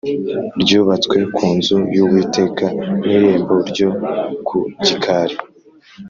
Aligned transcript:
ryubatswe 0.61 1.17
ku 1.35 1.45
nzu 1.57 1.77
y 1.95 1.97
Uwiteka 2.05 2.65
n 3.01 3.03
irembo 3.15 3.55
ryo 3.69 3.89
ku 4.47 4.57
gikari 4.85 5.35